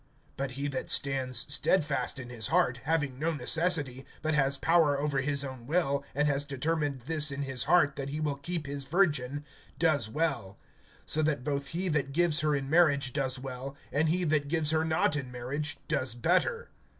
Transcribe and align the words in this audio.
(37)But 0.39 0.49
he 0.49 0.67
that 0.67 0.89
stands 0.89 1.37
steadfast 1.53 2.17
in 2.17 2.29
his 2.29 2.47
heart, 2.47 2.77
having 2.85 3.19
no 3.19 3.33
necessity, 3.33 4.03
but 4.23 4.33
has 4.33 4.57
power 4.57 4.97
over 4.99 5.21
his 5.21 5.45
own 5.45 5.67
will, 5.67 6.03
and 6.15 6.27
has 6.27 6.43
determined 6.43 7.01
this 7.01 7.29
in 7.29 7.43
his 7.43 7.65
heart 7.65 7.95
that 7.97 8.09
he 8.09 8.19
will 8.19 8.37
keep 8.37 8.65
his 8.65 8.83
virgin, 8.85 9.45
does 9.77 10.09
well. 10.09 10.57
(38)So 11.05 11.25
that 11.25 11.43
both 11.43 11.67
he 11.67 11.87
that 11.87 12.13
gives 12.13 12.39
her 12.39 12.55
in 12.55 12.67
marriage 12.67 13.13
does 13.13 13.37
well, 13.37 13.77
and 13.91 14.09
he 14.09 14.23
that 14.23 14.47
gives 14.47 14.71
her 14.71 14.83
not 14.83 15.15
in 15.15 15.31
marriage 15.31 15.77
does 15.87 16.15
better. 16.15 16.71